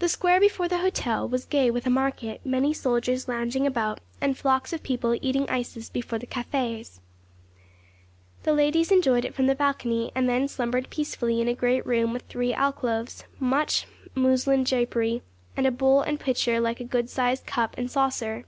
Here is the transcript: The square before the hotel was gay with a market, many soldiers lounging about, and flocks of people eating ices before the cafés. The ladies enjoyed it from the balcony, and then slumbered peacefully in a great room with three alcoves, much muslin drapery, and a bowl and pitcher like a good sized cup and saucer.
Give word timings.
The 0.00 0.08
square 0.10 0.38
before 0.38 0.68
the 0.68 0.80
hotel 0.80 1.26
was 1.26 1.46
gay 1.46 1.70
with 1.70 1.86
a 1.86 1.88
market, 1.88 2.42
many 2.44 2.74
soldiers 2.74 3.26
lounging 3.26 3.66
about, 3.66 4.00
and 4.20 4.36
flocks 4.36 4.74
of 4.74 4.82
people 4.82 5.14
eating 5.22 5.48
ices 5.48 5.88
before 5.88 6.18
the 6.18 6.26
cafés. 6.26 7.00
The 8.42 8.52
ladies 8.52 8.92
enjoyed 8.92 9.24
it 9.24 9.34
from 9.34 9.46
the 9.46 9.54
balcony, 9.54 10.12
and 10.14 10.28
then 10.28 10.46
slumbered 10.46 10.90
peacefully 10.90 11.40
in 11.40 11.48
a 11.48 11.54
great 11.54 11.86
room 11.86 12.12
with 12.12 12.24
three 12.28 12.52
alcoves, 12.52 13.24
much 13.40 13.86
muslin 14.14 14.62
drapery, 14.62 15.22
and 15.56 15.66
a 15.66 15.70
bowl 15.70 16.02
and 16.02 16.20
pitcher 16.20 16.60
like 16.60 16.78
a 16.78 16.84
good 16.84 17.08
sized 17.08 17.46
cup 17.46 17.78
and 17.78 17.90
saucer. 17.90 18.44